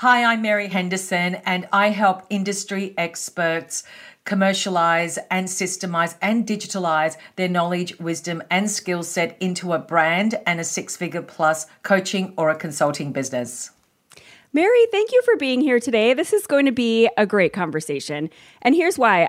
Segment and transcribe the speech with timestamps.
[0.00, 3.82] Hi, I'm Mary Henderson, and I help industry experts
[4.24, 10.58] commercialize and systemize and digitalize their knowledge, wisdom, and skill set into a brand and
[10.58, 13.72] a six figure plus coaching or a consulting business.
[14.54, 16.14] Mary, thank you for being here today.
[16.14, 18.30] This is going to be a great conversation.
[18.62, 19.28] And here's why.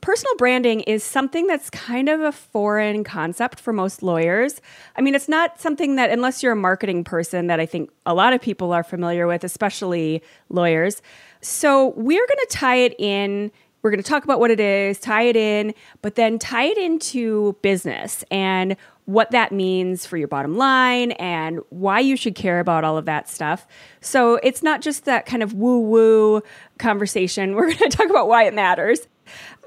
[0.00, 4.60] Personal branding is something that's kind of a foreign concept for most lawyers.
[4.96, 8.14] I mean, it's not something that, unless you're a marketing person, that I think a
[8.14, 11.02] lot of people are familiar with, especially lawyers.
[11.40, 13.50] So, we're going to tie it in
[13.82, 16.78] we're going to talk about what it is, tie it in, but then tie it
[16.78, 22.60] into business and what that means for your bottom line and why you should care
[22.60, 23.66] about all of that stuff.
[24.00, 26.42] So it's not just that kind of woo woo
[26.78, 27.54] conversation.
[27.56, 29.08] We're going to talk about why it matters.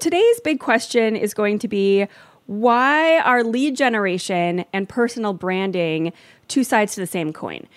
[0.02, 2.08] Today's big question is going to be
[2.46, 6.12] why are lead generation and personal branding
[6.48, 7.68] two sides to the same coin?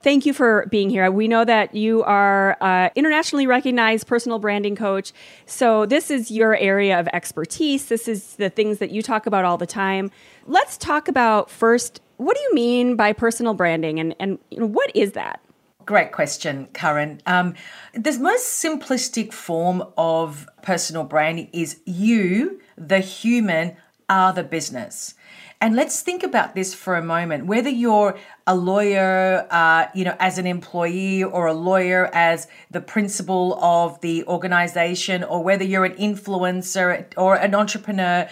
[0.00, 1.10] Thank you for being here.
[1.10, 5.12] We know that you are uh, internationally recognized personal branding coach.
[5.44, 7.86] So this is your area of expertise.
[7.86, 10.12] This is the things that you talk about all the time.
[10.46, 12.00] Let's talk about first.
[12.16, 15.40] What do you mean by personal branding, and and you know, what is that?
[15.84, 17.20] Great question, Karin.
[17.26, 17.54] Um,
[17.94, 23.76] the most simplistic form of personal branding is you, the human,
[24.08, 25.14] are the business.
[25.60, 27.46] And let's think about this for a moment.
[27.46, 32.80] Whether you're a lawyer, uh, you know, as an employee, or a lawyer as the
[32.80, 38.28] principal of the organization, or whether you're an influencer or an entrepreneur,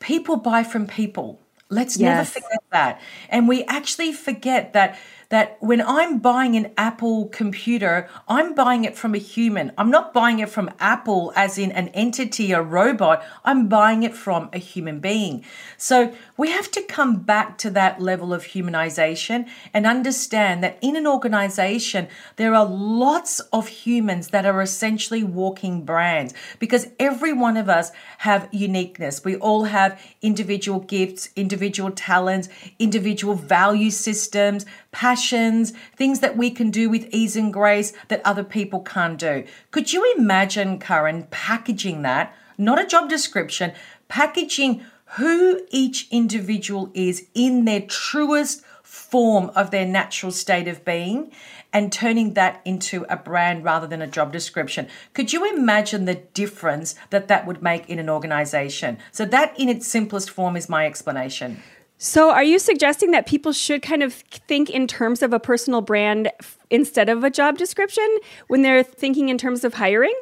[0.00, 1.40] people buy from people.
[1.70, 2.34] Let's yes.
[2.34, 3.00] never forget that.
[3.28, 4.98] And we actually forget that
[5.28, 9.72] that when I'm buying an Apple computer, I'm buying it from a human.
[9.78, 13.24] I'm not buying it from Apple as in an entity, a robot.
[13.44, 15.44] I'm buying it from a human being.
[15.76, 20.96] So we have to come back to that level of humanization and understand that in
[20.96, 27.56] an organization, there are lots of humans that are essentially walking brands because every one
[27.56, 29.24] of us have uniqueness.
[29.24, 32.48] We all have individual gifts, individual talents,
[32.78, 38.44] individual value systems, passions, things that we can do with ease and grace that other
[38.44, 39.44] people can't do.
[39.72, 42.34] Could you imagine, Karin, packaging that?
[42.56, 43.72] Not a job description,
[44.08, 51.32] packaging who each individual is in their truest form of their natural state of being
[51.72, 54.86] and turning that into a brand rather than a job description.
[55.12, 58.98] Could you imagine the difference that that would make in an organization?
[59.10, 61.60] So, that in its simplest form is my explanation.
[62.04, 65.80] So, are you suggesting that people should kind of think in terms of a personal
[65.80, 66.30] brand
[66.68, 68.06] instead of a job description
[68.48, 70.14] when they're thinking in terms of hiring?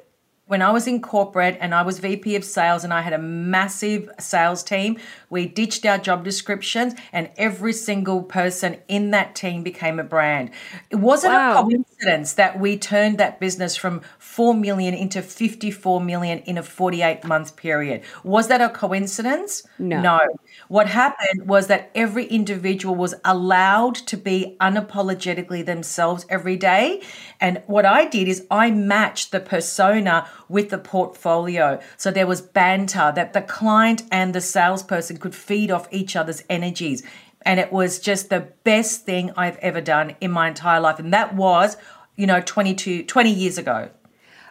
[0.52, 3.18] when I was in corporate and I was VP of sales and I had a
[3.18, 4.98] massive sales team,
[5.32, 10.50] we ditched our job descriptions and every single person in that team became a brand.
[10.90, 11.60] It wasn't wow.
[11.60, 16.62] a coincidence that we turned that business from 4 million into 54 million in a
[16.62, 18.02] 48 month period.
[18.22, 19.62] Was that a coincidence?
[19.78, 20.02] No.
[20.02, 20.20] No.
[20.68, 27.00] What happened was that every individual was allowed to be unapologetically themselves every day.
[27.40, 31.80] And what I did is I matched the persona with the portfolio.
[31.96, 36.42] So there was banter that the client and the salesperson could feed off each other's
[36.50, 37.02] energies.
[37.44, 40.98] And it was just the best thing I've ever done in my entire life.
[40.98, 41.76] And that was,
[42.16, 43.88] you know, 22, 20 years ago.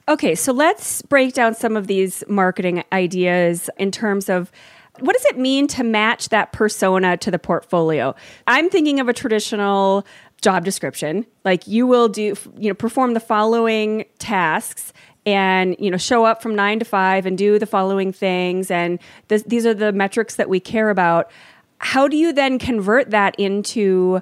[0.09, 4.51] Okay, so let's break down some of these marketing ideas in terms of
[4.99, 8.13] what does it mean to match that persona to the portfolio?
[8.47, 10.05] I'm thinking of a traditional
[10.41, 14.91] job description like you will do you know perform the following tasks
[15.25, 18.99] and you know show up from nine to five and do the following things and
[19.27, 21.31] this, these are the metrics that we care about
[21.79, 24.21] how do you then convert that into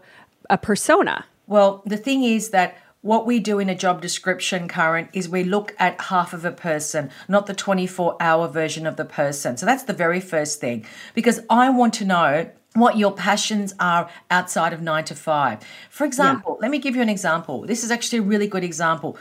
[0.50, 5.08] a persona well the thing is that what we do in a job description Karin
[5.14, 9.06] is we look at half of a person not the 24 hour version of the
[9.06, 13.74] person so that's the very first thing because i want to know what your passions
[13.80, 15.60] are outside of nine to five.
[15.90, 16.64] For example, yeah.
[16.64, 17.62] let me give you an example.
[17.66, 19.18] This is actually a really good example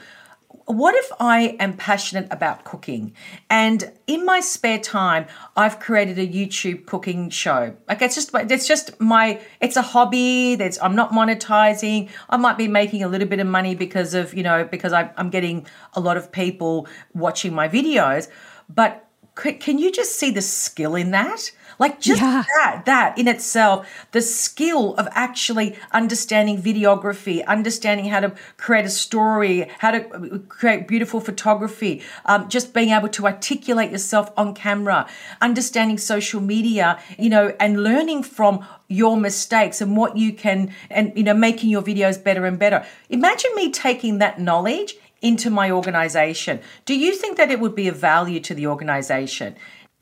[0.69, 3.15] what if I am passionate about cooking
[3.49, 5.25] and in my spare time
[5.57, 7.75] I've created a YouTube cooking show?
[7.89, 10.57] Like it's just it's just my it's a hobby.
[10.57, 12.11] That's I'm not monetizing.
[12.29, 15.11] I might be making a little bit of money because of you know because I,
[15.17, 18.29] I'm getting a lot of people watching my videos.
[18.69, 19.08] but
[19.39, 21.53] can you just see the skill in that?
[21.79, 22.43] Like just yeah.
[22.57, 28.91] that, that in itself, the skill of actually understanding videography, understanding how to create a
[28.91, 34.55] story, how to uh, create beautiful photography, um, just being able to articulate yourself on
[34.55, 35.09] camera,
[35.41, 41.13] understanding social media, you know, and learning from your mistakes and what you can, and,
[41.15, 42.85] you know, making your videos better and better.
[43.09, 46.61] Imagine me taking that knowledge into my organization.
[46.85, 49.57] Do you think that it would be of value to the organization?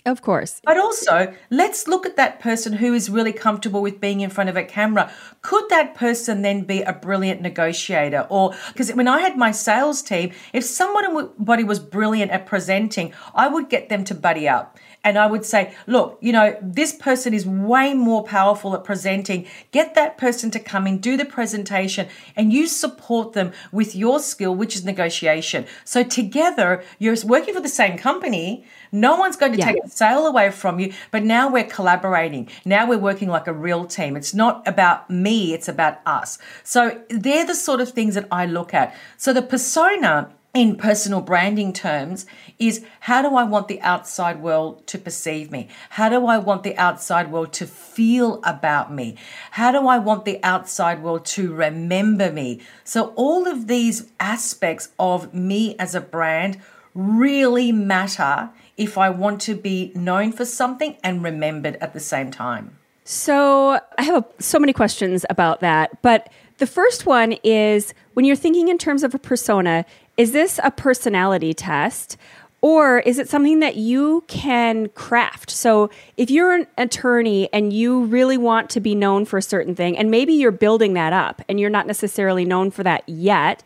[0.04, 0.60] Of course.
[0.62, 4.48] But also, let's look at that person who is really comfortable with being in front
[4.48, 5.10] of a camera.
[5.42, 8.24] Could that person then be a brilliant negotiator?
[8.30, 13.48] Or because when I had my sales team, if somebody was brilliant at presenting, I
[13.48, 17.32] would get them to buddy up and I would say, look, you know, this person
[17.32, 19.46] is way more powerful at presenting.
[19.70, 24.18] Get that person to come in, do the presentation, and you support them with your
[24.18, 25.64] skill, which is negotiation.
[25.84, 28.64] So together, you're working for the same company.
[28.90, 29.66] No one's going to yeah.
[29.66, 32.48] take the sale away from you, but now we're collaborating.
[32.64, 34.16] Now we're working like a real team.
[34.16, 36.38] It's not about me, it's about us.
[36.64, 38.92] So they're the sort of things that I look at.
[39.18, 42.24] So the persona in personal branding terms
[42.58, 45.68] is how do I want the outside world to perceive me?
[45.90, 49.18] How do I want the outside world to feel about me?
[49.50, 52.62] How do I want the outside world to remember me?
[52.84, 56.58] So, all of these aspects of me as a brand
[56.94, 58.48] really matter
[58.78, 62.78] if I want to be known for something and remembered at the same time.
[63.04, 68.24] So, I have a, so many questions about that, but the first one is when
[68.24, 69.84] you're thinking in terms of a persona,
[70.16, 72.16] is this a personality test?
[72.62, 75.50] Or is it something that you can craft?
[75.50, 79.74] So, if you're an attorney and you really want to be known for a certain
[79.74, 83.62] thing, and maybe you're building that up and you're not necessarily known for that yet,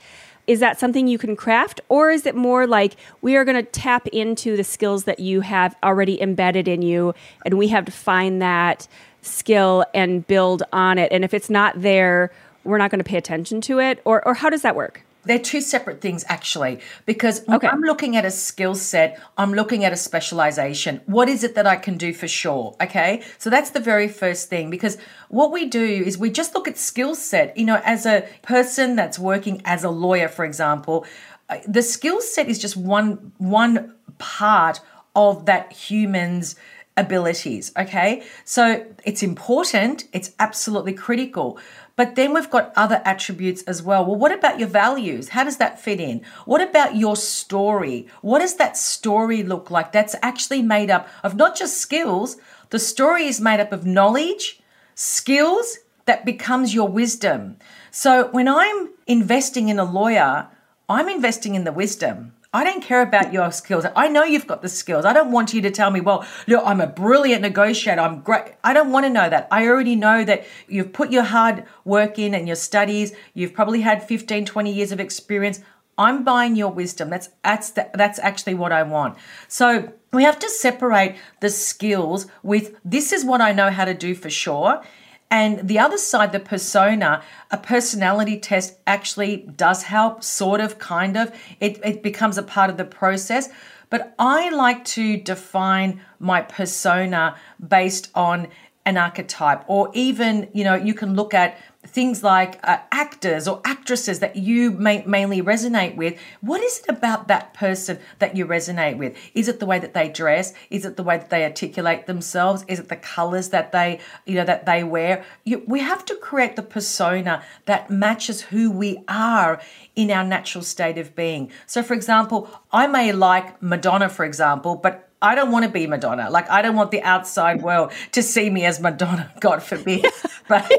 [0.47, 1.81] is that something you can craft?
[1.89, 5.43] Or is it more like we are going to tap into the skills that you
[5.43, 7.15] have already embedded in you
[7.45, 8.89] and we have to find that
[9.23, 11.13] skill and build on it?
[11.13, 12.33] And if it's not there,
[12.65, 14.03] we're not going to pay attention to it?
[14.05, 15.05] Or, or how does that work?
[15.25, 17.69] They're two separate things, actually, because okay.
[17.69, 21.01] I'm looking at a skill set, I'm looking at a specialization.
[21.07, 22.77] What is it that I can do for sure?
[22.81, 23.23] Okay.
[23.39, 24.97] So that's the very first thing, because
[25.29, 27.57] what we do is we just look at skill set.
[27.57, 31.05] You know, as a person that's working as a lawyer, for example,
[31.51, 34.81] uh, the skill set is just one one part
[35.17, 36.55] of that human's
[36.97, 41.59] abilities okay so it's important it's absolutely critical
[42.01, 44.07] but then we've got other attributes as well.
[44.07, 45.29] Well, what about your values?
[45.29, 46.23] How does that fit in?
[46.47, 48.07] What about your story?
[48.23, 49.93] What does that story look like?
[49.93, 52.39] That's actually made up of not just skills,
[52.71, 54.63] the story is made up of knowledge,
[54.95, 57.59] skills that becomes your wisdom.
[57.91, 60.49] So when I'm investing in a lawyer,
[60.89, 62.33] I'm investing in the wisdom.
[62.53, 63.87] I don't care about your skills.
[63.95, 65.05] I know you've got the skills.
[65.05, 68.01] I don't want you to tell me, well, look, I'm a brilliant negotiator.
[68.01, 68.55] I'm great.
[68.65, 69.47] I don't want to know that.
[69.53, 73.13] I already know that you've put your hard work in and your studies.
[73.35, 75.61] You've probably had 15, 20 years of experience.
[75.97, 77.09] I'm buying your wisdom.
[77.09, 79.17] That's that's the, that's actually what I want.
[79.47, 83.95] So we have to separate the skills with this is what I know how to
[83.95, 84.83] do for sure
[85.31, 91.17] and the other side, the persona, a personality test actually does help, sort of, kind
[91.17, 91.33] of.
[91.61, 93.49] It, it becomes a part of the process.
[93.91, 98.49] But I like to define my persona based on
[98.87, 103.61] an archetype, or even, you know, you can look at things like uh, actors or
[103.65, 106.19] actresses that you may mainly resonate with.
[106.41, 109.17] What is it about that person that you resonate with?
[109.35, 110.53] Is it the way that they dress?
[110.69, 112.65] Is it the way that they articulate themselves?
[112.69, 115.25] Is it the colors that they, you know, that they wear?
[115.45, 119.61] You, we have to create the persona that matches who we are
[119.97, 121.51] in our natural state of being.
[121.67, 125.87] So, for example, I may like Madonna, for example, but I don't want to be
[125.87, 126.31] Madonna.
[126.31, 130.07] Like I don't want the outside world to see me as Madonna, God forbid.
[130.49, 130.77] But yeah,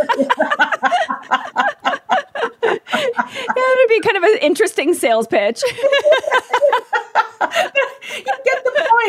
[2.63, 5.61] it'd be kind of an interesting sales pitch.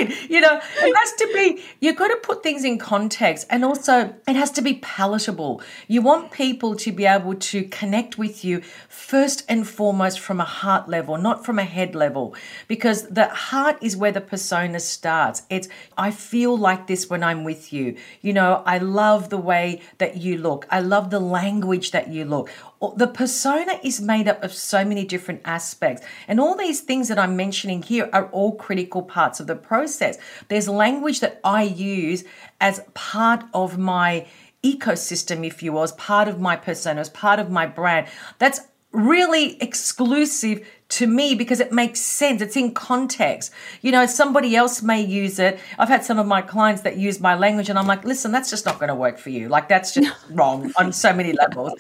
[0.07, 0.31] point.
[0.31, 4.15] You know, it has to be, you've got to put things in context and also
[4.27, 5.63] it has to be palatable.
[5.89, 10.45] You want people to be able to connect with you first and foremost from a
[10.45, 12.35] heart level, not from a head level,
[12.69, 15.43] because the heart is where the persona starts.
[15.51, 17.97] It's, I feel like this when I'm with you.
[18.21, 22.25] You know, I love the way that you look, I love the language that you
[22.25, 22.51] look
[22.91, 26.05] the persona is made up of so many different aspects.
[26.27, 30.19] And all these things that I'm mentioning here are all critical parts of the process.
[30.49, 32.25] There's language that I use
[32.61, 34.27] as part of my
[34.63, 38.09] ecosystem, if you will, as part of my persona, as part of my brand.
[38.39, 38.61] That's
[38.93, 42.43] really exclusive to me because it makes sense.
[42.43, 43.51] It's in context.
[43.81, 45.59] You know, somebody else may use it.
[45.79, 48.51] I've had some of my clients that use my language, and I'm like, listen, that's
[48.51, 49.49] just not going to work for you.
[49.49, 51.73] Like, that's just wrong on so many levels.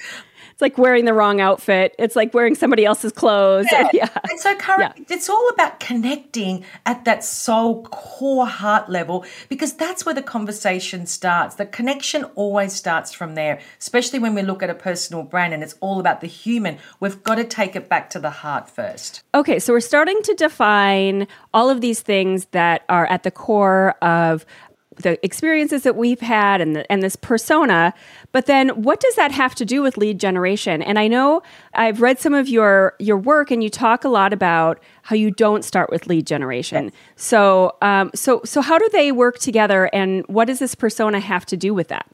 [0.62, 1.94] Like wearing the wrong outfit.
[1.98, 3.66] It's like wearing somebody else's clothes.
[3.70, 3.88] Yeah.
[3.92, 4.08] yeah.
[4.30, 5.04] And so, Karin, yeah.
[5.10, 11.04] it's all about connecting at that soul core heart level because that's where the conversation
[11.06, 11.56] starts.
[11.56, 15.62] The connection always starts from there, especially when we look at a personal brand and
[15.62, 16.78] it's all about the human.
[17.00, 19.22] We've got to take it back to the heart first.
[19.34, 23.96] Okay, so we're starting to define all of these things that are at the core
[24.00, 24.46] of
[24.96, 27.94] the experiences that we've had and the, and this persona
[28.32, 31.42] but then what does that have to do with lead generation and i know
[31.74, 35.30] i've read some of your your work and you talk a lot about how you
[35.30, 36.94] don't start with lead generation yes.
[37.16, 41.46] so um, so so how do they work together and what does this persona have
[41.46, 42.06] to do with that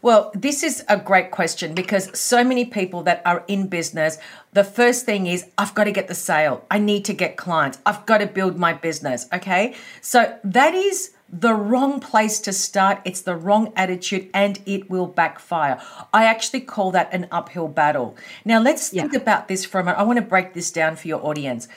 [0.00, 4.18] well, this is a great question because so many people that are in business,
[4.52, 6.64] the first thing is, I've got to get the sale.
[6.70, 7.78] I need to get clients.
[7.86, 9.26] I've got to build my business.
[9.32, 9.74] Okay.
[10.00, 13.00] So that is the wrong place to start.
[13.04, 15.80] It's the wrong attitude and it will backfire.
[16.12, 18.16] I actually call that an uphill battle.
[18.44, 19.98] Now, let's think about this for a moment.
[19.98, 21.68] I want to break this down for your audience.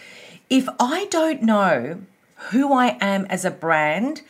[0.50, 2.02] If I don't know
[2.52, 4.22] who I am as a brand,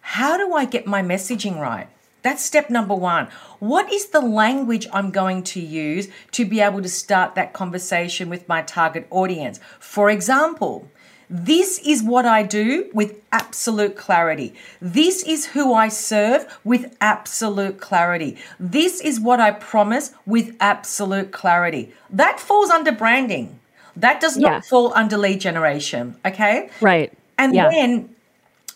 [0.00, 1.88] how do I get my messaging right?
[2.22, 3.28] That's step number one.
[3.58, 8.30] What is the language I'm going to use to be able to start that conversation
[8.30, 9.60] with my target audience?
[9.78, 10.88] For example,
[11.28, 14.54] this is what I do with absolute clarity.
[14.80, 18.36] This is who I serve with absolute clarity.
[18.58, 21.92] This is what I promise with absolute clarity.
[22.10, 23.58] That falls under branding.
[23.96, 24.60] That does not yeah.
[24.60, 26.16] fall under lead generation.
[26.24, 26.70] Okay.
[26.80, 27.12] Right.
[27.38, 27.70] And yeah.
[27.70, 28.14] then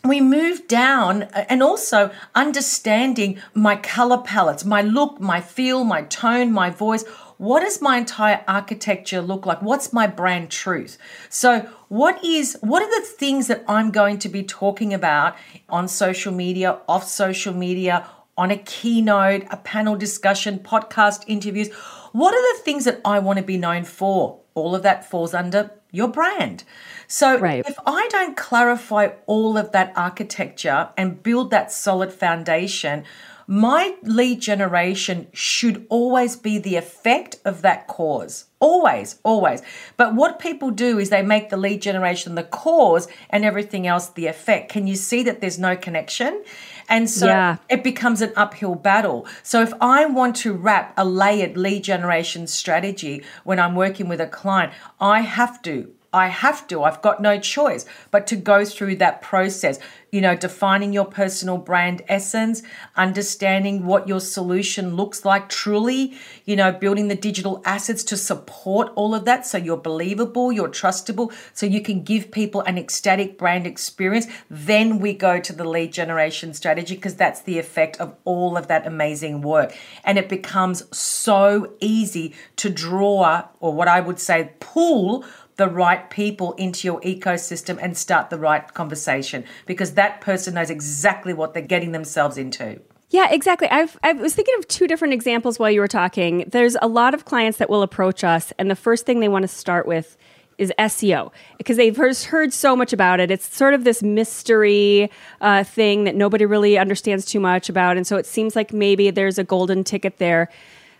[0.04, 6.02] we move down uh, and also understanding my color palettes, my look, my feel, my
[6.02, 7.04] tone, my voice
[7.38, 9.62] what does my entire architecture look like?
[9.62, 10.98] What's my brand truth?
[11.28, 15.36] So, what is what are the things that I'm going to be talking about
[15.68, 21.72] on social media, off social media, on a keynote, a panel discussion, podcast interviews?
[22.12, 24.40] What are the things that I want to be known for?
[24.54, 26.64] All of that falls under your brand.
[27.06, 27.64] So right.
[27.66, 33.04] if I don't clarify all of that architecture and build that solid foundation,
[33.50, 38.44] my lead generation should always be the effect of that cause.
[38.60, 39.62] Always, always.
[39.96, 44.10] But what people do is they make the lead generation the cause and everything else
[44.10, 44.70] the effect.
[44.70, 46.44] Can you see that there's no connection?
[46.90, 47.56] And so yeah.
[47.70, 49.26] it becomes an uphill battle.
[49.42, 54.20] So if I want to wrap a layered lead generation strategy when I'm working with
[54.20, 58.64] a client, I have to I have to, I've got no choice but to go
[58.64, 59.78] through that process.
[60.10, 62.62] You know, defining your personal brand essence,
[62.96, 68.90] understanding what your solution looks like truly, you know, building the digital assets to support
[68.94, 73.36] all of that so you're believable, you're trustable, so you can give people an ecstatic
[73.36, 74.26] brand experience.
[74.48, 78.66] Then we go to the lead generation strategy because that's the effect of all of
[78.68, 79.74] that amazing work.
[80.04, 85.26] And it becomes so easy to draw, or what I would say, pull
[85.58, 90.70] the right people into your ecosystem and start the right conversation because that person knows
[90.70, 92.80] exactly what they're getting themselves into.
[93.10, 93.68] Yeah, exactly.
[93.68, 96.44] I've, I was thinking of two different examples while you were talking.
[96.48, 99.42] There's a lot of clients that will approach us, and the first thing they want
[99.42, 100.16] to start with
[100.58, 103.30] is SEO because they've heard, so much about it.
[103.30, 105.10] It's sort of this mystery
[105.40, 107.96] uh, thing that nobody really understands too much about.
[107.96, 110.50] And so it seems like maybe there's a golden ticket there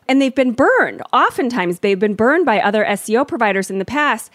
[0.09, 1.03] and they've been burned.
[1.13, 4.33] Oftentimes, they've been burned by other SEO providers in the past.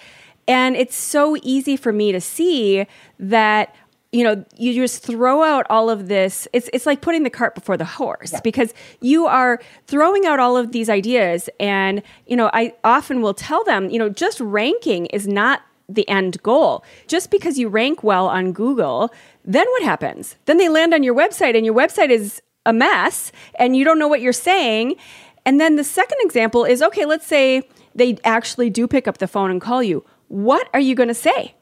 [0.48, 2.86] And it's so easy for me to see
[3.20, 3.76] that
[4.12, 7.56] you know you just throw out all of this it's it's like putting the cart
[7.56, 8.40] before the horse yeah.
[8.44, 13.34] because you are throwing out all of these ideas and you know I often will
[13.34, 18.04] tell them you know just ranking is not the end goal just because you rank
[18.04, 19.12] well on Google
[19.44, 23.32] then what happens then they land on your website and your website is a mess
[23.56, 24.96] and you don't know what you're saying
[25.46, 29.28] and then the second example is okay, let's say they actually do pick up the
[29.28, 30.06] phone and call you.
[30.28, 31.54] What are you going to say?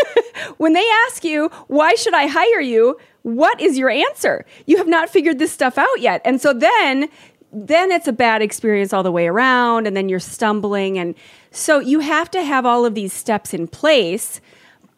[0.58, 2.98] when they ask you, why should I hire you?
[3.22, 4.44] What is your answer?
[4.66, 6.20] You have not figured this stuff out yet.
[6.24, 7.08] And so then
[7.54, 11.14] then it's a bad experience all the way around and then you're stumbling and
[11.50, 14.40] so you have to have all of these steps in place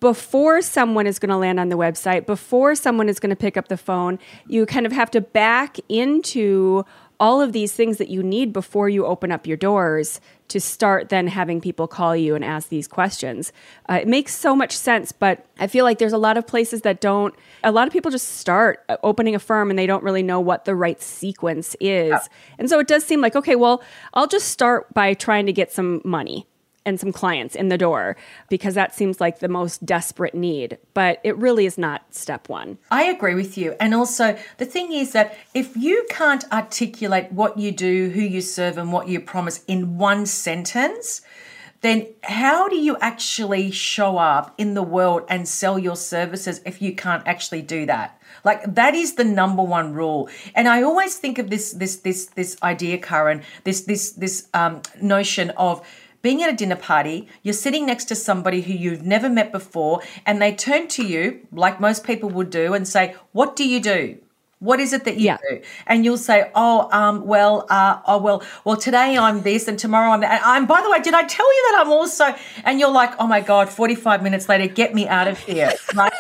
[0.05, 3.57] before someone is going to land on the website, before someone is going to pick
[3.57, 4.19] up the phone.
[4.47, 6.85] You kind of have to back into
[7.21, 11.09] all of these things that you need before you open up your doors to start
[11.09, 13.53] then having people call you and ask these questions.
[13.89, 16.83] Uh, it makes so much sense, but I feel like there's a lot of places
[16.83, 20.03] that don't, a lot of people just start uh, opening a firm and they don't
[20.03, 22.11] really know what the right sequence is.
[22.11, 22.21] Yeah.
[22.59, 25.73] And so it does seem like, okay, well, I'll just start by trying to get
[25.73, 26.47] some money.
[26.87, 28.17] And some clients in the door
[28.51, 30.77] because that seems like the most desperate need.
[30.93, 32.77] But it really is not step one.
[32.91, 33.75] I agree with you.
[33.81, 38.41] And also, the thing is that if you can't articulate what you do, who you
[38.41, 41.23] serve, and what you promise in one sentence,
[41.85, 46.81] then how do you actually show up in the world and sell your services if
[46.81, 48.19] you can't actually do that?
[48.43, 50.31] Like that is the number one rule.
[50.55, 54.81] And I always think of this this this this idea, Karin, this this this um,
[55.03, 55.87] notion of
[56.25, 60.01] being at a dinner party, you're sitting next to somebody who you've never met before,
[60.25, 63.79] and they turn to you, like most people would do, and say, What do you
[63.79, 64.17] do?
[64.59, 65.37] What is it that you yeah.
[65.47, 65.61] do?
[65.87, 70.13] And you'll say, "Oh, um, well, uh, oh, well, well, today I'm this, and tomorrow
[70.13, 70.65] I'm that." I'm.
[70.65, 72.35] By the way, did I tell you that I'm also?
[72.65, 75.73] And you're like, "Oh my god!" Forty five minutes later, get me out of here,
[75.95, 76.13] right?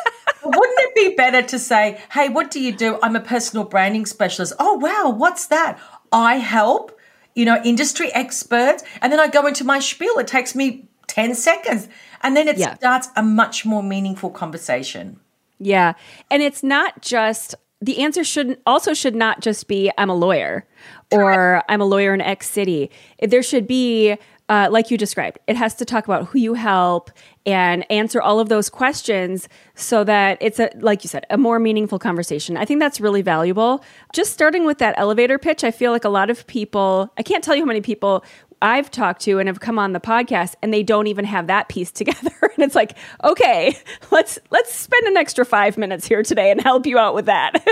[0.45, 4.05] Wouldn't it be better to say, "Hey, what do you do?" I'm a personal branding
[4.05, 4.53] specialist.
[4.59, 5.79] Oh wow, what's that?
[6.13, 6.94] I help,
[7.35, 10.19] you know, industry experts, and then I go into my spiel.
[10.19, 11.89] It takes me ten seconds,
[12.23, 12.75] and then it yeah.
[12.75, 15.21] starts a much more meaningful conversation.
[15.59, 15.95] Yeah.
[16.31, 20.67] And it's not just the answer shouldn't also should not just be I'm a lawyer
[21.13, 22.91] or I'm a lawyer in X city.
[23.21, 24.17] There should be
[24.49, 27.11] uh, like you described, it has to talk about who you help
[27.47, 31.59] and answer all of those questions so that it's a like you said a more
[31.59, 33.85] meaningful conversation i think that's really valuable
[34.15, 37.45] just starting with that elevator pitch i feel like a lot of people i can't
[37.45, 38.25] tell you how many people
[38.63, 41.69] I've talked to and have come on the podcast and they don't even have that
[41.69, 42.33] piece together.
[42.41, 43.77] and it's like, okay,
[44.11, 47.63] let's let's spend an extra five minutes here today and help you out with that.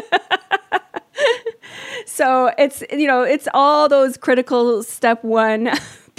[2.07, 5.71] so it's you know, it's all those critical step one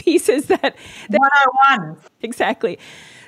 [0.04, 0.76] pieces that,
[1.10, 1.20] that
[1.70, 1.98] 101.
[2.22, 2.78] Exactly.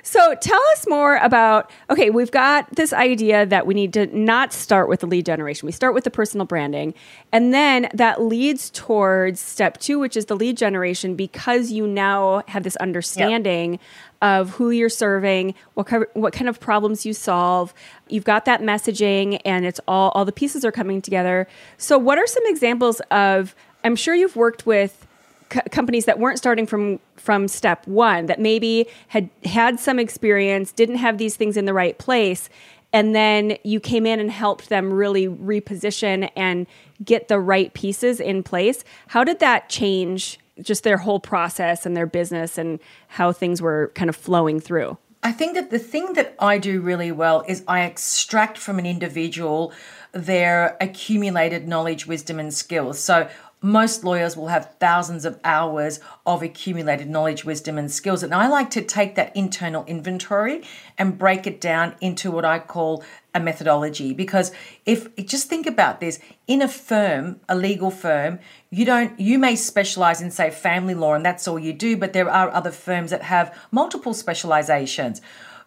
[0.06, 4.52] So tell us more about okay, we've got this idea that we need to not
[4.52, 5.66] start with the lead generation.
[5.66, 6.94] We start with the personal branding,
[7.32, 12.44] and then that leads towards step two, which is the lead generation, because you now
[12.46, 13.72] have this understanding.
[13.72, 13.80] Yep.
[14.22, 17.74] Of who you're serving, what kind, what kind of problems you solve.
[18.08, 21.46] You've got that messaging, and it's all all the pieces are coming together.
[21.76, 23.54] So, what are some examples of?
[23.84, 25.05] I'm sure you've worked with
[25.48, 30.96] companies that weren't starting from from step one that maybe had had some experience didn't
[30.96, 32.48] have these things in the right place
[32.92, 36.66] and then you came in and helped them really reposition and
[37.04, 41.96] get the right pieces in place how did that change just their whole process and
[41.96, 46.12] their business and how things were kind of flowing through I think that the thing
[46.12, 49.72] that I do really well is I extract from an individual
[50.12, 52.98] their accumulated knowledge, wisdom, and skills.
[52.98, 53.28] So
[53.62, 58.22] most lawyers will have thousands of hours of accumulated knowledge, wisdom, and skills.
[58.22, 60.62] And I like to take that internal inventory
[60.98, 63.02] and break it down into what I call
[63.34, 64.12] a methodology.
[64.12, 64.52] Because
[64.84, 68.38] if just think about this in a firm, a legal firm,
[68.70, 72.12] you don't, you may specialize in, say, family law, and that's all you do, but
[72.12, 75.20] there are other firms that have multiple specializations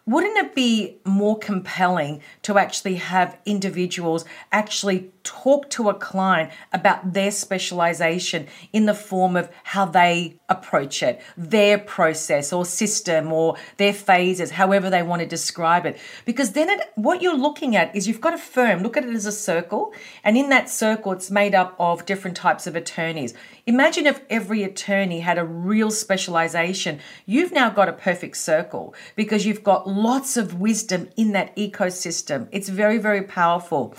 [0.06, 7.12] wouldn't it be more compelling to actually have individuals actually talk to a client about
[7.12, 13.56] their specialization in the form of how they approach it, their process or system or
[13.76, 15.98] their phases, however they want to describe it.
[16.24, 19.14] Because then it, what you're looking at is you've got a firm, look at it
[19.14, 19.92] as a circle,
[20.24, 23.34] and in that circle, it's made up of different types of attorneys.
[23.66, 26.98] Imagine if every attorney had a real specialization.
[27.26, 32.48] You've now got a perfect circle because you've got lots of wisdom in that ecosystem.
[32.50, 33.94] It's very, very powerful.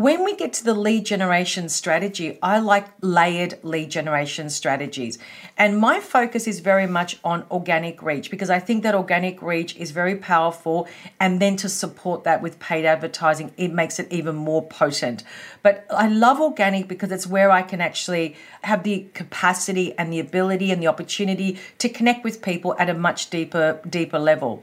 [0.00, 5.18] When we get to the lead generation strategy, I like layered lead generation strategies.
[5.58, 9.76] And my focus is very much on organic reach because I think that organic reach
[9.76, 10.88] is very powerful.
[11.20, 15.22] And then to support that with paid advertising, it makes it even more potent.
[15.62, 20.20] But I love organic because it's where I can actually have the capacity and the
[20.20, 24.62] ability and the opportunity to connect with people at a much deeper, deeper level.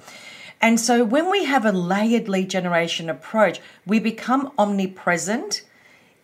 [0.62, 5.64] And so when we have a layered lead generation approach, we become omnipresent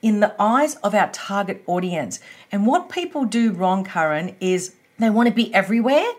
[0.02, 2.20] in the eyes of our target audience.
[2.52, 6.12] And what people do wrong, Karin, is they want to be everywhere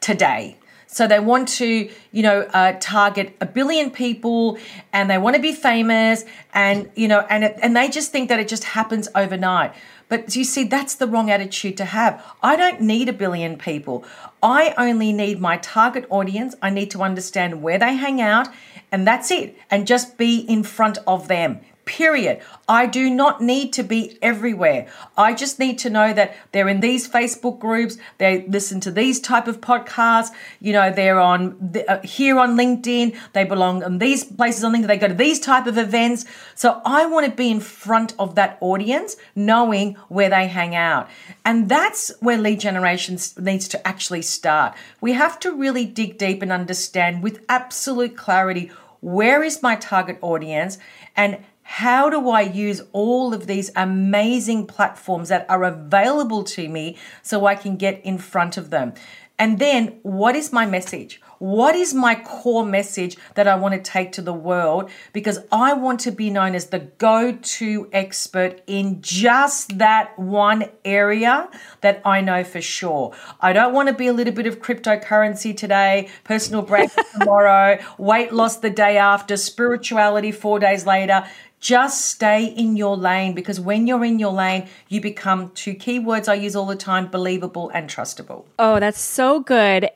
[0.00, 0.56] today.
[0.92, 4.58] So they want to, you know, uh, target a billion people,
[4.92, 8.28] and they want to be famous, and you know, and it, and they just think
[8.28, 9.72] that it just happens overnight.
[10.08, 12.20] But you see, that's the wrong attitude to have.
[12.42, 14.04] I don't need a billion people.
[14.42, 16.56] I only need my target audience.
[16.60, 18.48] I need to understand where they hang out,
[18.90, 19.56] and that's it.
[19.70, 21.60] And just be in front of them.
[21.84, 22.40] Period.
[22.68, 24.88] I do not need to be everywhere.
[25.16, 29.20] I just need to know that they're in these Facebook groups, they listen to these
[29.20, 34.24] type of podcasts, you know, they're on uh, here on LinkedIn, they belong in these
[34.24, 36.24] places on LinkedIn, they go to these type of events.
[36.54, 41.08] So I want to be in front of that audience, knowing where they hang out.
[41.44, 44.76] And that's where lead generation needs to actually start.
[45.00, 50.18] We have to really dig deep and understand with absolute clarity where is my target
[50.20, 50.78] audience
[51.16, 51.38] and
[51.70, 57.46] how do I use all of these amazing platforms that are available to me so
[57.46, 58.92] I can get in front of them?
[59.38, 61.20] And then, what is my message?
[61.38, 64.90] What is my core message that I want to take to the world?
[65.14, 70.66] Because I want to be known as the go to expert in just that one
[70.84, 71.48] area
[71.80, 73.14] that I know for sure.
[73.40, 78.34] I don't want to be a little bit of cryptocurrency today, personal brand tomorrow, weight
[78.34, 81.24] loss the day after, spirituality four days later.
[81.60, 86.28] Just stay in your lane because when you're in your lane, you become two keywords
[86.28, 88.46] I use all the time believable and trustable.
[88.58, 89.90] Oh, that's so good.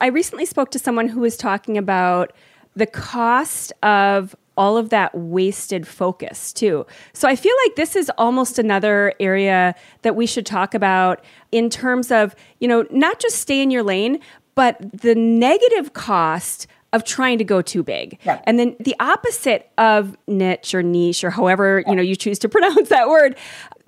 [0.00, 2.32] I recently spoke to someone who was talking about
[2.76, 6.84] the cost of all of that wasted focus too.
[7.12, 11.70] So I feel like this is almost another area that we should talk about in
[11.70, 14.18] terms of, you know, not just stay in your lane,
[14.56, 18.18] but the negative cost of trying to go too big.
[18.24, 18.40] Yeah.
[18.44, 22.48] And then the opposite of niche or niche or however, you know, you choose to
[22.48, 23.36] pronounce that word,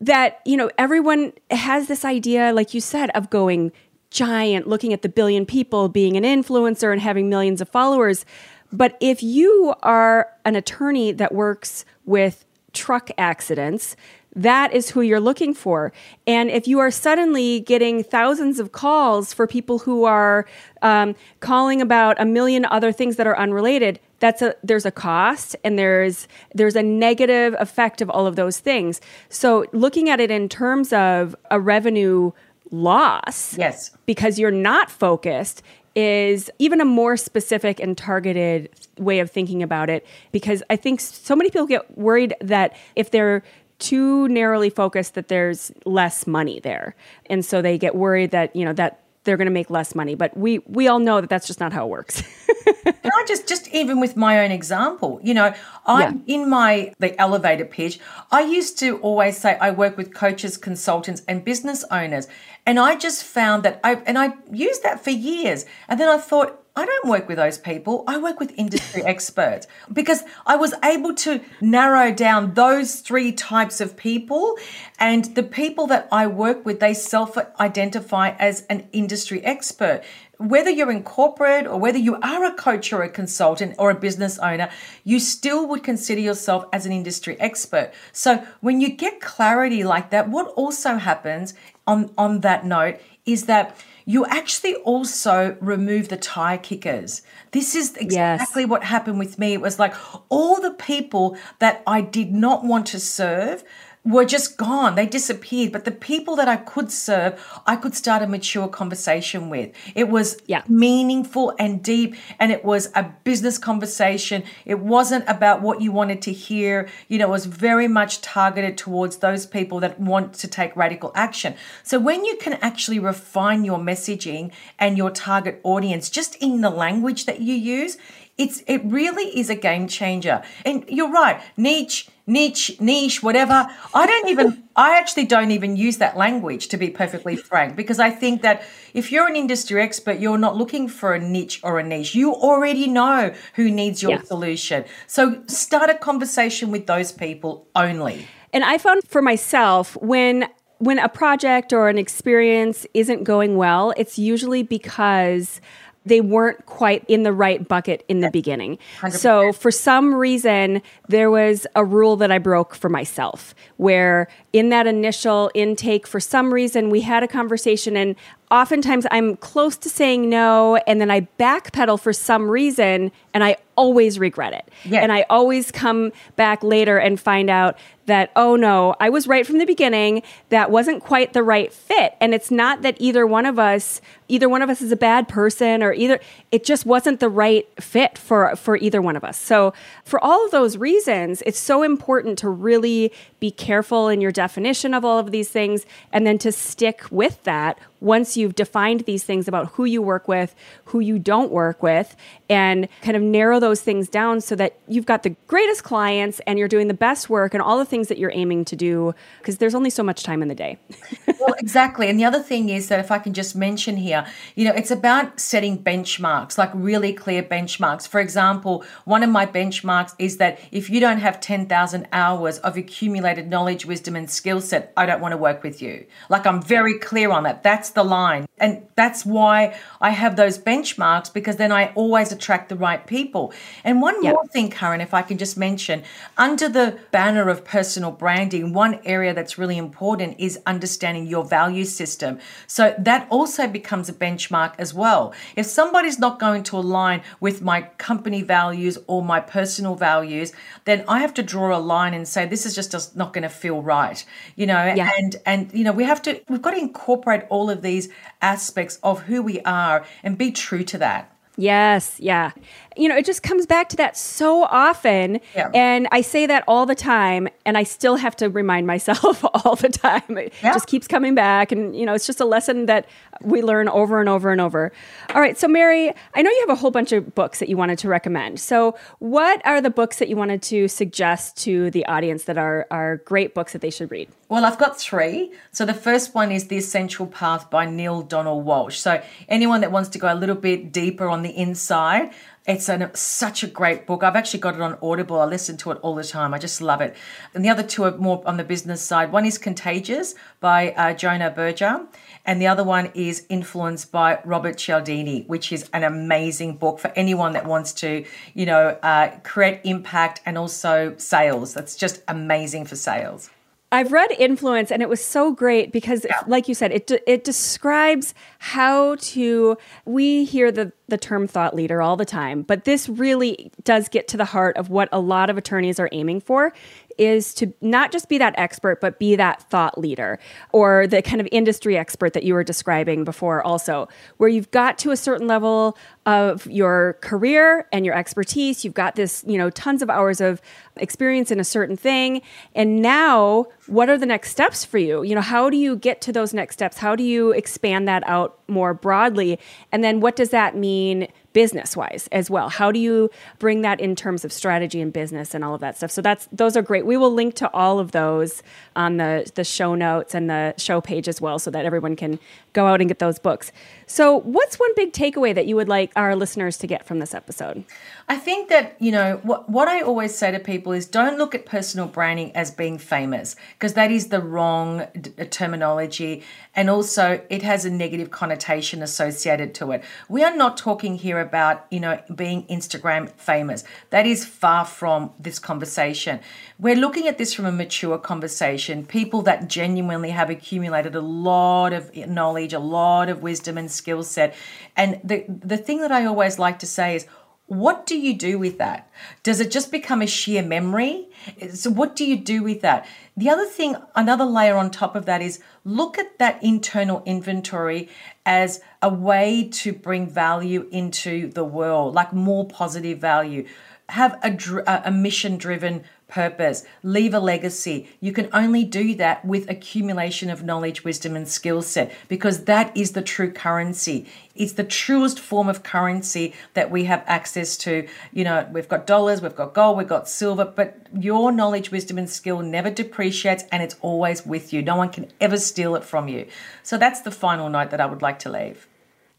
[0.01, 3.73] that, you know, everyone has this idea like you said of going
[4.11, 8.27] giant, looking at the billion people, being an influencer and having millions of followers.
[8.73, 13.97] But if you are an attorney that works with truck accidents,
[14.37, 15.93] that is who you're looking for.
[16.27, 20.47] And if you are suddenly getting thousands of calls for people who are
[20.83, 25.57] um, calling about a million other things that are unrelated, that's a there's a cost
[25.65, 29.01] and there's there's a negative effect of all of those things.
[29.31, 32.31] So looking at it in terms of a revenue
[32.71, 35.63] loss, yes, because you're not focused
[35.97, 41.01] is even a more specific and targeted way of thinking about it because I think
[41.01, 43.43] so many people get worried that if they're
[43.81, 46.95] too narrowly focused that there's less money there.
[47.27, 50.15] And so they get worried that you know that they're going to make less money.
[50.15, 52.23] But we we all know that that's just not how it works.
[52.85, 55.55] Can I just just even with my own example you know
[55.87, 56.13] i yeah.
[56.27, 57.99] in my the elevator pitch.
[58.31, 62.29] I used to always say i work with coaches consultants and business owners.
[62.67, 65.67] And i just found that i and i used that for years.
[65.89, 68.05] And then i thought I don't work with those people.
[68.07, 73.81] I work with industry experts because I was able to narrow down those three types
[73.81, 74.57] of people.
[74.99, 80.03] And the people that I work with, they self identify as an industry expert.
[80.39, 83.95] Whether you're in corporate or whether you are a coach or a consultant or a
[83.95, 84.71] business owner,
[85.05, 87.93] you still would consider yourself as an industry expert.
[88.13, 91.53] So when you get clarity like that, what also happens
[91.87, 97.23] on, on that note is that you actually also remove the tire kickers.
[97.53, 98.71] This is exactly yes.
[98.71, 99.53] what happened with me.
[99.53, 99.95] It was like
[100.29, 103.65] all the people that I did not want to serve
[104.05, 104.95] were just gone.
[104.95, 105.73] They disappeared.
[105.73, 109.75] But the people that I could serve, I could start a mature conversation with.
[109.95, 110.63] It was yeah.
[110.69, 114.43] meaningful and deep, and it was a business conversation.
[114.65, 116.89] It wasn't about what you wanted to hear.
[117.09, 121.13] You know, it was very much targeted towards those people that want to take radical
[121.15, 121.55] action.
[121.83, 126.71] So when you can actually refine your messaging and your target audience just in the
[126.71, 127.99] language that you use,
[128.41, 130.43] it's it really is a game changer.
[130.65, 133.69] And you're right, niche, niche, niche, whatever.
[133.93, 138.01] I don't even I actually don't even use that language to be perfectly frank because
[138.01, 138.63] I think that
[138.95, 142.15] if you're an industry expert, you're not looking for a niche or a niche.
[142.15, 144.23] You already know who needs your yeah.
[144.23, 144.85] solution.
[145.07, 148.27] So start a conversation with those people only.
[148.53, 150.49] And I found for myself when
[150.79, 155.61] when a project or an experience isn't going well, it's usually because
[156.11, 158.79] they weren't quite in the right bucket in the beginning.
[158.99, 159.13] 100%.
[159.13, 164.71] So, for some reason, there was a rule that I broke for myself where in
[164.71, 168.17] that initial intake, for some reason, we had a conversation and
[168.51, 173.57] oftentimes I'm close to saying no and then I backpedal for some reason and I
[173.77, 174.69] always regret it.
[174.85, 175.03] Yes.
[175.03, 179.47] And I always come back later and find out that, oh no, I was right
[179.47, 180.23] from the beginning.
[180.49, 182.15] That wasn't quite the right fit.
[182.21, 185.29] And it's not that either one of us, either one of us is a bad
[185.29, 186.19] person or either
[186.51, 189.39] it just wasn't the right fit for for either one of us.
[189.39, 189.73] So
[190.05, 194.93] for all of those reasons, it's so important to really be careful in your definition
[194.93, 199.25] of all of these things and then to stick with that once you've defined these
[199.25, 200.55] things about who you work with,
[200.87, 202.17] who you don't work with,
[202.51, 206.59] and kind of narrow those things down so that you've got the greatest clients and
[206.59, 209.59] you're doing the best work and all the things that you're aiming to do because
[209.59, 210.77] there's only so much time in the day.
[211.39, 212.09] well, exactly.
[212.09, 214.91] And the other thing is that if I can just mention here, you know, it's
[214.91, 218.09] about setting benchmarks, like really clear benchmarks.
[218.09, 222.77] For example, one of my benchmarks is that if you don't have 10,000 hours of
[222.77, 226.05] accumulated knowledge, wisdom, and skill set, I don't want to work with you.
[226.29, 227.63] Like I'm very clear on that.
[227.63, 228.49] That's the line.
[228.59, 233.53] And that's why I have those benchmarks because then I always attract the right people.
[233.85, 234.35] And one yep.
[234.35, 236.03] more thing, Karin, if I can just mention,
[236.39, 241.85] under the banner of personal branding, one area that's really important is understanding your value
[241.85, 242.39] system.
[242.67, 245.35] So that also becomes a benchmark as well.
[245.55, 250.53] If somebody's not going to align with my company values or my personal values,
[250.87, 253.51] then I have to draw a line and say this is just not going to
[253.51, 254.25] feel right.
[254.57, 255.11] You know, yeah.
[255.19, 258.09] and and you know, we have to we've got to incorporate all of these
[258.41, 261.37] aspects of who we are and be true to that.
[261.61, 262.53] Yes, yeah.
[262.97, 265.41] You know, it just comes back to that so often.
[265.55, 265.71] Yeah.
[265.75, 269.77] And I say that all the time, and I still have to remind myself all
[269.77, 270.39] the time.
[270.39, 270.73] It yeah.
[270.73, 271.73] just keeps coming back.
[271.73, 273.07] And, you know, it's just a lesson that
[273.43, 274.93] we learn over and over and over.
[275.35, 275.59] All right.
[275.59, 278.09] So, Mary, I know you have a whole bunch of books that you wanted to
[278.09, 278.61] recommend.
[278.61, 282.87] So, what are the books that you wanted to suggest to the audience that are,
[282.91, 284.29] are great books that they should read?
[284.49, 285.53] Well, I've got three.
[285.73, 288.97] So, the first one is The Essential Path by Neale Donald Walsch.
[288.97, 292.33] So, anyone that wants to go a little bit deeper on the inside,
[292.67, 294.23] it's an, such a great book.
[294.23, 295.41] I've actually got it on Audible.
[295.41, 296.53] I listen to it all the time.
[296.53, 297.17] I just love it.
[297.55, 299.33] And the other two are more on the business side.
[299.33, 302.07] One is Contagious by uh, Jonah Berger,
[302.45, 307.09] and the other one is Influenced by Robert Cialdini, which is an amazing book for
[307.17, 311.75] anyone that wants to, you know, uh, create impact and also sales.
[311.75, 313.51] That's just amazing for sales.
[313.93, 316.41] I've read Influence and it was so great because yeah.
[316.47, 321.75] like you said it de- it describes how to we hear the the term thought
[321.75, 325.19] leader all the time but this really does get to the heart of what a
[325.19, 326.73] lot of attorneys are aiming for
[327.21, 330.39] is to not just be that expert, but be that thought leader
[330.73, 334.99] or the kind of industry expert that you were describing before, also, where you've got
[334.99, 338.85] to a certain level of your career and your expertise.
[338.85, 340.63] You've got this, you know, tons of hours of
[340.97, 342.41] experience in a certain thing.
[342.75, 345.23] And now, what are the next steps for you?
[345.23, 346.97] You know, how do you get to those next steps?
[346.99, 349.59] How do you expand that out more broadly?
[349.93, 351.29] And then what does that mean?
[351.53, 352.69] Business wise as well.
[352.69, 355.97] How do you bring that in terms of strategy and business and all of that
[355.97, 356.11] stuff?
[356.11, 357.07] So that's those are great.
[357.07, 358.63] We will link to all of those
[358.95, 362.39] on the the show notes and the show page as well so that everyone can
[362.73, 363.73] go out and get those books
[364.11, 367.35] so what's one big takeaway that you would like our listeners to get from this
[367.35, 367.85] episode
[368.29, 371.55] i think that you know what, what i always say to people is don't look
[371.55, 376.43] at personal branding as being famous because that is the wrong d- uh, terminology
[376.75, 381.41] and also it has a negative connotation associated to it we are not talking here
[381.41, 383.85] about, you know, being Instagram famous.
[384.11, 386.41] That is far from this conversation.
[386.79, 391.93] We're looking at this from a mature conversation, people that genuinely have accumulated a lot
[391.93, 394.55] of knowledge, a lot of wisdom and skill set.
[394.97, 397.27] And the the thing that I always like to say is
[397.71, 399.09] what do you do with that?
[399.45, 401.29] Does it just become a sheer memory?
[401.73, 403.07] So, what do you do with that?
[403.37, 408.09] The other thing, another layer on top of that is look at that internal inventory
[408.45, 413.69] as a way to bring value into the world, like more positive value.
[414.09, 418.09] Have a, a mission driven purpose, leave a legacy.
[418.21, 422.97] You can only do that with accumulation of knowledge, wisdom, and skill set because that
[422.97, 424.27] is the true currency.
[424.55, 428.07] It's the truest form of currency that we have access to.
[428.33, 432.19] You know, we've got dollars, we've got gold, we've got silver, but your knowledge, wisdom,
[432.19, 434.83] and skill never depreciates and it's always with you.
[434.83, 436.47] No one can ever steal it from you.
[436.83, 438.87] So that's the final note that I would like to leave.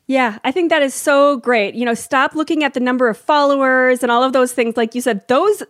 [0.07, 1.73] Yeah, I think that is so great.
[1.73, 4.75] You know, stop looking at the number of followers and all of those things.
[4.75, 5.63] Like you said, those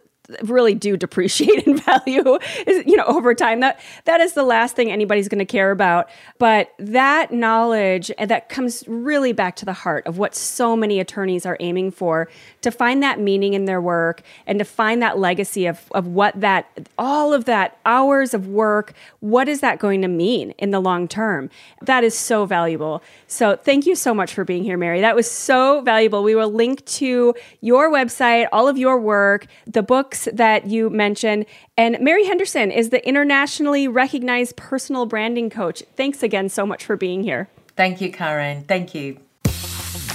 [0.43, 3.59] really do depreciate in value you know over time.
[3.61, 6.09] That that is the last thing anybody's going to care about.
[6.37, 10.99] But that knowledge uh, that comes really back to the heart of what so many
[10.99, 12.29] attorneys are aiming for
[12.61, 16.39] to find that meaning in their work and to find that legacy of, of what
[16.39, 20.79] that all of that hours of work what is that going to mean in the
[20.79, 21.49] long term?
[21.81, 23.01] That is so valuable.
[23.27, 25.01] So thank you so much for being here mary.
[25.01, 26.23] That was so valuable.
[26.23, 31.45] We will link to your website all of your work the books that you mentioned.
[31.77, 35.83] And Mary Henderson is the internationally recognized personal branding coach.
[35.95, 37.49] Thanks again so much for being here.
[37.75, 38.63] Thank you, Karin.
[38.63, 39.17] Thank you.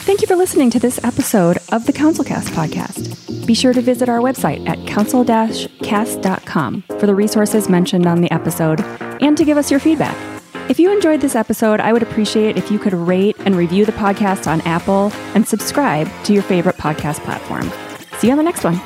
[0.06, 3.26] Thank you for listening to this episode of the CounselCast podcast.
[3.44, 8.80] Be sure to visit our website at counselcast.com for the resources mentioned on the episode
[9.20, 10.16] and to give us your feedback.
[10.68, 13.92] If you enjoyed this episode, I would appreciate if you could rate and review the
[13.92, 17.70] podcast on Apple and subscribe to your favorite podcast platform.
[18.18, 18.80] See you on the next one.